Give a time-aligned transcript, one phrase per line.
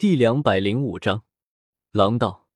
[0.00, 1.24] 第两百零五章，
[1.92, 2.48] 狼道。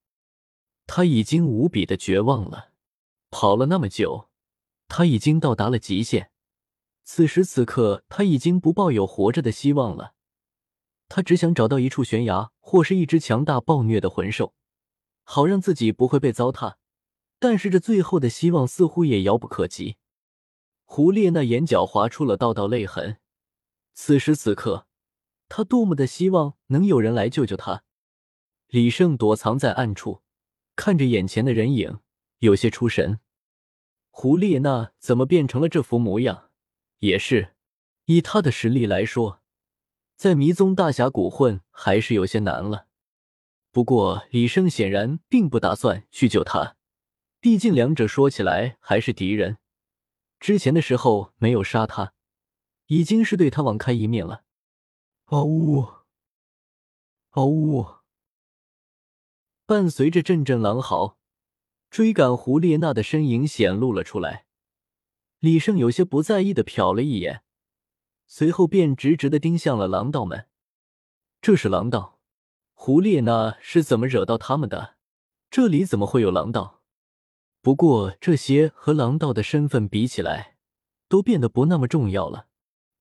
[0.86, 2.70] 他已经无比的绝望了，
[3.28, 4.30] 跑了那么久，
[4.88, 6.30] 他已经到达了极限。
[7.02, 10.14] 此时此刻，他已经不抱有活着的希望了。
[11.10, 14.54] 他只想找到一处悬崖，或是一只强大暴虐的魂兽，
[15.22, 16.76] 好让自己不会被糟蹋。
[17.38, 19.98] 但是这最后的希望似乎也遥不可及。
[20.86, 23.18] 胡列那眼角划出了道道泪痕。
[23.92, 24.86] 此时此刻。
[25.56, 27.84] 他多么的希望能有人来救救他！
[28.66, 30.20] 李胜躲藏在暗处，
[30.74, 32.00] 看着眼前的人影，
[32.40, 33.20] 有些出神。
[34.10, 36.50] 胡列娜怎么变成了这副模样？
[36.98, 37.54] 也是，
[38.06, 39.42] 以他的实力来说，
[40.16, 42.88] 在迷踪大峡谷混还是有些难了。
[43.70, 46.74] 不过李胜显然并不打算去救他，
[47.38, 49.58] 毕竟两者说起来还是敌人。
[50.40, 52.12] 之前的时候没有杀他，
[52.88, 54.42] 已经是对他网开一面了。
[55.34, 55.84] 嗷呜！
[57.30, 57.84] 嗷呜！
[59.66, 61.18] 伴随着阵阵狼嚎，
[61.90, 64.46] 追赶胡列娜的身影显露了出来。
[65.40, 67.42] 李胜有些不在意的瞟了一眼，
[68.28, 70.46] 随后便直直的盯向了狼道们。
[71.40, 72.20] 这是狼道，
[72.72, 74.94] 胡列娜是怎么惹到他们的？
[75.50, 76.80] 这里怎么会有狼道？
[77.60, 80.58] 不过这些和狼道的身份比起来，
[81.08, 82.46] 都变得不那么重要了。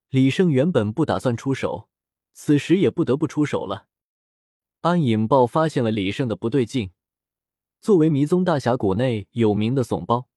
[0.08, 1.88] 李胜原本不打算出手。
[2.34, 3.86] 此时也不得不出手了。
[4.82, 6.90] 暗影豹发现了李胜的不对劲。
[7.80, 10.28] 作为迷踪大峡谷内有名的怂包，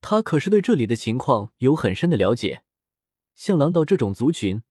[0.00, 2.64] 他可是对这里的情况有很深的了解。
[3.34, 4.62] 像狼道这种族群，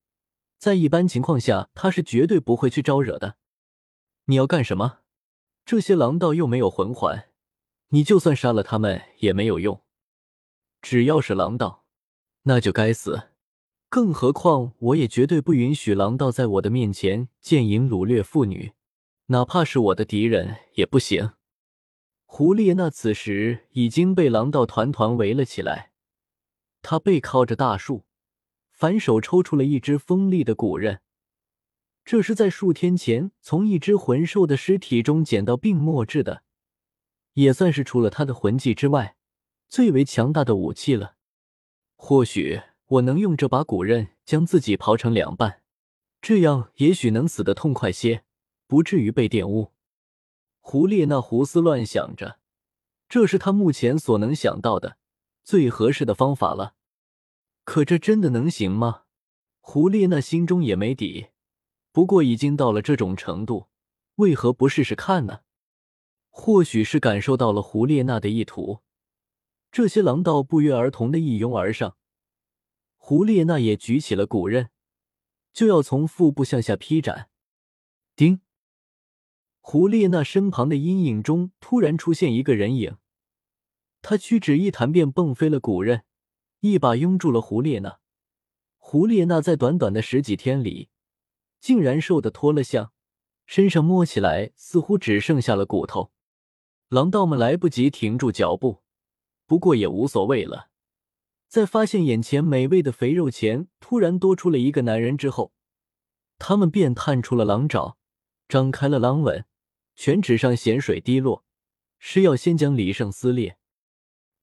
[0.57, 3.37] 在一般情况下，他是绝对不会去招惹的。
[4.25, 4.99] 你要干什么？
[5.65, 7.30] 这些狼道又没有魂环，
[7.89, 9.83] 你就算杀了他们也没有用。
[10.81, 11.85] 只要是狼道，
[12.43, 13.30] 那就该死。
[13.89, 18.73] 更何况，我也绝对不允许狼道在我的面前贱淫掳掠妇女，
[19.25, 21.31] 哪怕是我的敌人也不行。
[22.25, 25.91] 胡列娜此时已经被狼道团团围了起来，
[26.83, 28.05] 他背靠着大树，
[28.69, 31.02] 反手抽出了一支锋利的骨刃，
[32.05, 36.43] 这是在数天前从一只魂兽的尸体中捡到并墨制的，
[37.33, 39.15] 也算是除了他的魂技之外
[39.67, 41.15] 最为强大的武器了。
[41.95, 42.61] 或许。
[42.89, 45.61] 我能用这把骨刃将自己刨成两半，
[46.22, 48.23] 这样也许能死得痛快些，
[48.66, 49.73] 不至于被玷污。
[50.60, 52.39] 胡列娜胡思乱想着，
[53.08, 54.98] 这是他目前所能想到的
[55.44, 56.73] 最合适的方法了。
[57.64, 59.04] 可这真的能行吗？
[59.61, 61.27] 胡列娜心中也没底。
[61.92, 63.67] 不过已经到了这种程度，
[64.16, 65.42] 为何不试试看呢？
[66.30, 68.80] 或许是感受到了胡列娜的意图，
[69.71, 71.98] 这些狼道不约而同的一拥而上。
[73.09, 74.70] 胡列娜也举起了骨刃，
[75.52, 77.31] 就要从腹部向下劈斩。
[78.15, 78.42] 叮！
[79.61, 82.97] 胡列娜身旁的阴影中突然出现一个人影，
[84.03, 86.03] 他屈指一弹，便蹦飞了骨刃，
[86.59, 87.97] 一把拥住了胡列娜。
[88.77, 90.89] 胡列娜在短短的十几天里，
[91.59, 92.93] 竟然瘦得脱了相，
[93.47, 96.11] 身上摸起来似乎只剩下了骨头。
[96.89, 98.83] 狼道们来不及停住脚步，
[99.47, 100.68] 不过也无所谓了。
[101.49, 105.52] 在发现眼前美味的肥肉前突然多出了一个男人之后，
[106.37, 107.98] 他们便探出了狼爪，
[108.48, 109.43] 张开了狼吻，
[109.95, 111.43] 犬指上咸水滴落，
[111.98, 113.58] 是要先将李胜撕裂。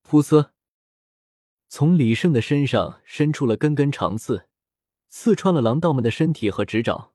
[0.05, 0.51] 噗呲，
[1.69, 4.49] 从李胜的身上伸出了根根长刺，
[5.09, 7.13] 刺穿了狼道们的身体和指爪，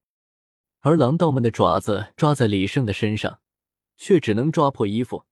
[0.80, 3.42] 而狼道们的爪子抓在李胜的身上，
[3.98, 5.26] 却只能抓破衣服，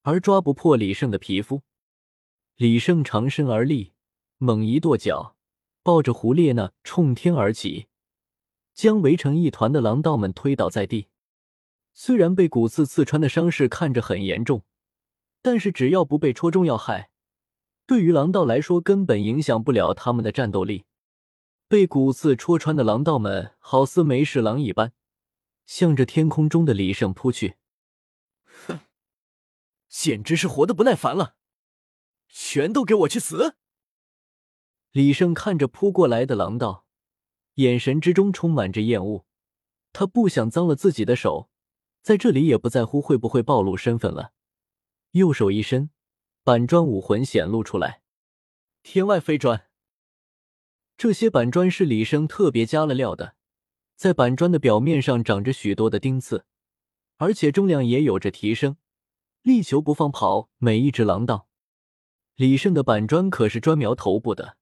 [0.00, 1.62] 而抓不破李胜的皮肤。
[2.56, 3.92] 李胜长身而立。
[4.38, 5.34] 猛一跺脚，
[5.82, 7.86] 抱着胡列娜冲天而起，
[8.74, 11.08] 将围成一团的狼道们推倒在地。
[11.94, 14.64] 虽然被骨刺刺穿的伤势看着很严重，
[15.40, 17.10] 但是只要不被戳中要害，
[17.86, 20.84] 对于狼道来说根本影响不了他们的战斗力。
[21.66, 24.92] 被骨刺戳穿的狼道们好似没事狼一般，
[25.64, 27.56] 向着天空中的李胜扑去。
[28.66, 28.80] 哼，
[29.88, 31.36] 简直是活得不耐烦了！
[32.28, 33.56] 全都给我去死！
[34.96, 36.86] 李胜看着扑过来的狼道，
[37.56, 39.26] 眼神之中充满着厌恶。
[39.92, 41.50] 他不想脏了自己的手，
[42.00, 44.32] 在这里也不在乎会不会暴露身份了。
[45.10, 45.90] 右手一伸，
[46.42, 48.00] 板砖武魂显露出来。
[48.82, 49.66] 天外飞砖，
[50.96, 53.34] 这些板砖是李胜特别加了料的，
[53.96, 56.46] 在板砖的表面上长着许多的钉刺，
[57.18, 58.78] 而且重量也有着提升，
[59.42, 61.48] 力求不放跑每一只狼道。
[62.36, 64.56] 李胜的板砖可是专瞄头部的。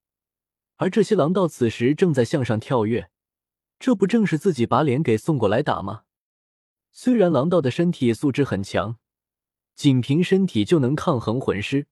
[0.76, 3.11] 而这些狼道此时正在向上跳跃，
[3.79, 6.03] 这不正是自己把脸给送过来打吗？
[6.91, 8.99] 虽然狼道的身体素质很强，
[9.75, 11.87] 仅凭身体就能抗衡魂师，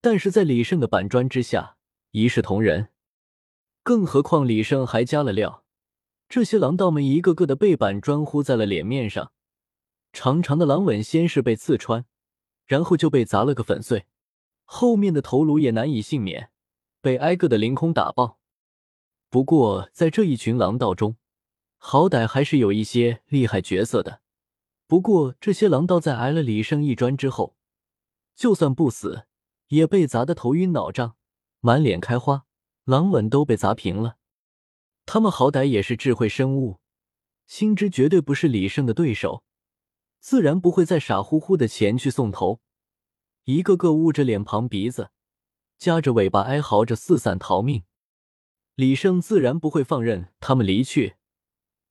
[0.00, 1.76] 但是在李胜的板砖之下
[2.10, 2.88] 一视同仁。
[3.82, 5.64] 更何况李胜还加了料，
[6.28, 9.32] 这些狼道们一个个的被板砖糊在了脸面上，
[10.12, 12.06] 长长的狼吻先是被刺穿，
[12.66, 14.06] 然后就被砸了个粉碎，
[14.64, 16.50] 后面的头颅也难以幸免，
[17.04, 18.38] 被挨个的凌空打爆。
[19.28, 21.18] 不过在这一群狼道中，
[21.76, 24.22] 好歹还是有一些厉害角色的。
[24.86, 27.56] 不过，这些狼道在挨了李胜一砖之后，
[28.34, 29.26] 就算不死，
[29.68, 31.16] 也被砸得头晕脑胀，
[31.60, 32.46] 满脸开花，
[32.84, 34.16] 狼吻都被砸平了。
[35.04, 36.80] 他们好歹也是智慧生物，
[37.46, 39.44] 心知绝对不是李胜的对手，
[40.20, 42.60] 自然不会再傻乎乎的前去送头，
[43.44, 45.10] 一个个捂着脸庞鼻子，
[45.78, 47.84] 夹着尾巴哀嚎着四散逃命。
[48.74, 51.14] 李胜自然不会放任他们离去。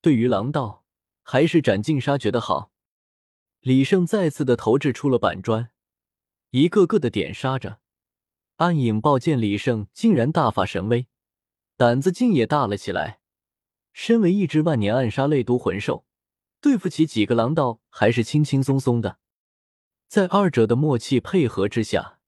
[0.01, 0.83] 对于狼道，
[1.21, 2.71] 还是斩尽杀绝的好。
[3.61, 5.71] 李胜再次的投掷出了板砖，
[6.49, 7.79] 一个个的点杀着。
[8.57, 11.07] 暗影豹见李胜竟然大发神威，
[11.77, 13.21] 胆子竟也大了起来。
[13.93, 16.05] 身为一只万年暗杀类毒魂兽，
[16.59, 19.19] 对付起几个狼道还是轻轻松松的。
[20.07, 22.19] 在二者的默契配合之下，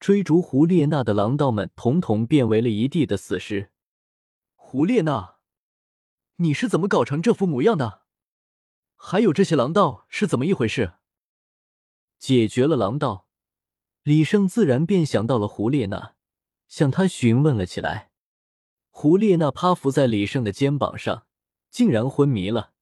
[0.00, 3.70] 追逐胡列娜的狼道们统统变为了一地的死尸。
[4.54, 5.36] 胡列娜，
[6.36, 8.04] 你是怎么搞成这副模样的？
[8.96, 10.94] 还有这些狼道是怎么一回事？
[12.18, 13.26] 解决了狼道，
[14.02, 16.14] 李胜自然便想到了胡列娜，
[16.66, 18.10] 向他询问了起来。
[18.88, 21.26] 胡列娜趴伏在李胜的肩膀上，
[21.70, 22.72] 竟然昏迷了。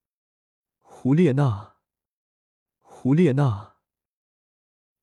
[0.78, 1.74] 胡列娜，
[2.78, 3.77] 胡列娜。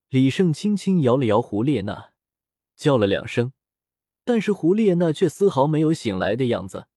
[0.09, 2.11] 李胜轻轻摇了摇胡列娜，
[2.75, 3.53] 叫了两声，
[4.23, 6.87] 但是胡列娜却丝毫没有醒来的样子。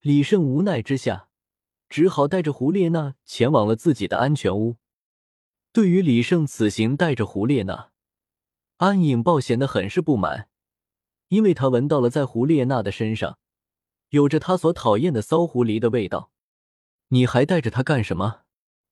[0.00, 1.28] 李胜无奈之下。
[1.88, 4.76] 只好带着胡列娜前往了自己的安全屋。
[5.72, 7.92] 对于李胜此行带着胡列娜，
[8.78, 10.48] 暗影豹显得很是不满，
[11.28, 13.38] 因为他闻到了在胡列娜的身上
[14.08, 16.32] 有着他所讨厌的骚狐狸的味道。
[17.10, 18.40] 你还带着他干什么？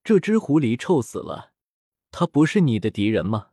[0.05, 1.54] 这只狐狸臭死了！
[2.17, 3.49] 他不是你的敌人吗？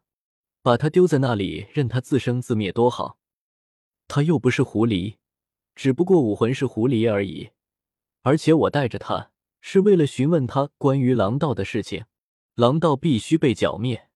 [0.61, 3.17] 把他丢在那里，任他自生自灭多好。
[4.07, 5.15] 他又不是狐狸，
[5.73, 7.49] 只不过武魂是狐狸而已。
[8.21, 9.31] 而且我带着他
[9.61, 12.05] 是为了询问他关于狼道的事情，
[12.53, 14.09] 狼道必须被剿灭。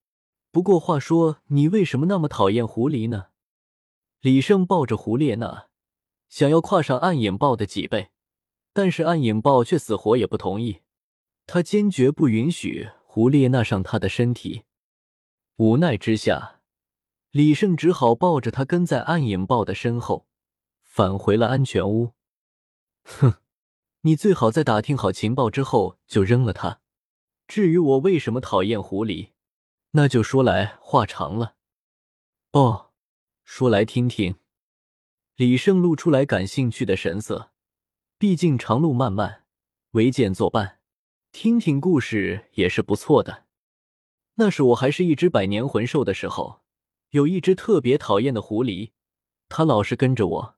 [0.52, 3.30] 不过话说，你为什么那么讨厌狐狸呢？
[4.22, 5.70] 李胜抱着胡列娜，
[6.30, 8.12] 想要跨上暗影豹的脊背，
[8.74, 10.82] 但是暗影豹却死活也不同意，
[11.48, 14.66] 他坚决不允许胡列娜上他的身体。
[15.56, 16.60] 无奈之下，
[17.32, 20.28] 李胜只好抱着他跟在暗影豹的身后，
[20.84, 22.12] 返回了安全屋。
[23.06, 23.36] 哼。
[24.02, 26.82] 你最好在打听好情报之后就扔了他。
[27.48, 29.30] 至于我为什么讨厌狐狸，
[29.92, 31.56] 那就说来话长了。
[32.52, 32.92] 哦，
[33.46, 34.36] 说来听听。
[35.38, 37.54] 李胜露出来感兴趣的神色，
[38.18, 39.46] 毕竟长路漫漫，
[39.92, 40.82] 唯剑作伴，
[41.38, 43.44] 听听故事也是不错的。
[44.36, 46.62] 那是我还是一只百年魂兽的时候，
[47.10, 48.92] 有一只特别讨厌的狐狸，
[49.50, 50.56] 它老是跟着我，